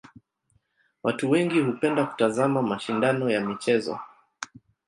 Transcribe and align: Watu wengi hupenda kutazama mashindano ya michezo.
Watu 1.03 1.29
wengi 1.31 1.59
hupenda 1.59 2.05
kutazama 2.05 2.61
mashindano 2.61 3.29
ya 3.29 3.41
michezo. 3.41 3.99